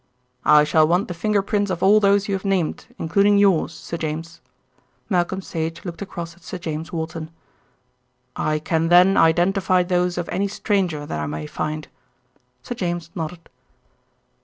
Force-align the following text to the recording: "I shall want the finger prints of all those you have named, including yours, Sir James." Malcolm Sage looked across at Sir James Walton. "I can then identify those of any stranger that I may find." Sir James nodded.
"I 0.45 0.63
shall 0.63 0.87
want 0.87 1.09
the 1.09 1.13
finger 1.13 1.43
prints 1.43 1.69
of 1.69 1.83
all 1.83 1.99
those 1.99 2.27
you 2.27 2.33
have 2.33 2.43
named, 2.43 2.87
including 2.97 3.37
yours, 3.37 3.71
Sir 3.71 3.97
James." 3.97 4.41
Malcolm 5.09 5.43
Sage 5.43 5.85
looked 5.85 6.01
across 6.01 6.33
at 6.33 6.41
Sir 6.41 6.57
James 6.57 6.91
Walton. 6.91 7.29
"I 8.35 8.57
can 8.57 8.87
then 8.87 9.15
identify 9.15 9.83
those 9.83 10.17
of 10.17 10.27
any 10.29 10.47
stranger 10.47 11.05
that 11.05 11.19
I 11.19 11.27
may 11.27 11.45
find." 11.45 11.87
Sir 12.63 12.73
James 12.73 13.11
nodded. 13.13 13.47